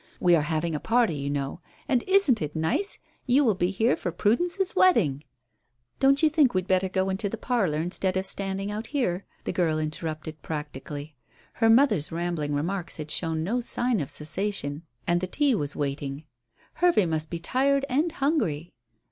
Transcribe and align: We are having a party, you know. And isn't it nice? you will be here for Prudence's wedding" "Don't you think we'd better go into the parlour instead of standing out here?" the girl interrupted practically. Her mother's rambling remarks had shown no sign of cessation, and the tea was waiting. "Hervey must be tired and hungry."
We 0.19 0.35
are 0.35 0.41
having 0.41 0.73
a 0.73 0.79
party, 0.79 1.13
you 1.13 1.29
know. 1.29 1.61
And 1.87 2.03
isn't 2.07 2.41
it 2.41 2.55
nice? 2.55 2.97
you 3.27 3.43
will 3.45 3.53
be 3.53 3.69
here 3.69 3.95
for 3.95 4.11
Prudence's 4.11 4.75
wedding" 4.75 5.23
"Don't 5.99 6.23
you 6.23 6.27
think 6.27 6.55
we'd 6.55 6.67
better 6.67 6.89
go 6.89 7.11
into 7.11 7.29
the 7.29 7.37
parlour 7.37 7.79
instead 7.79 8.17
of 8.17 8.25
standing 8.25 8.71
out 8.71 8.87
here?" 8.87 9.25
the 9.43 9.51
girl 9.53 9.77
interrupted 9.77 10.41
practically. 10.41 11.15
Her 11.53 11.69
mother's 11.69 12.11
rambling 12.11 12.55
remarks 12.55 12.97
had 12.97 13.11
shown 13.11 13.43
no 13.43 13.59
sign 13.61 13.99
of 13.99 14.09
cessation, 14.09 14.81
and 15.05 15.21
the 15.21 15.27
tea 15.27 15.53
was 15.53 15.75
waiting. 15.75 16.23
"Hervey 16.81 17.05
must 17.05 17.29
be 17.29 17.37
tired 17.37 17.85
and 17.87 18.11
hungry." 18.13 18.73